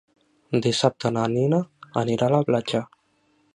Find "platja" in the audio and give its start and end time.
2.51-2.85